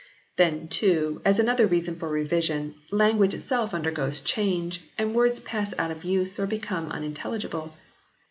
Then 0.35 0.67
too, 0.67 1.21
as 1.23 1.37
another 1.37 1.67
reason 1.67 1.95
for 1.99 2.09
revision, 2.09 2.73
language 2.91 3.35
itself 3.35 3.71
undergoes 3.71 4.19
change, 4.19 4.81
and 4.97 5.13
words 5.13 5.39
pass 5.39 5.75
out 5.77 5.91
of 5.91 6.03
use 6.03 6.39
or 6.39 6.47
become 6.47 6.89
unintelligible. 6.91 7.75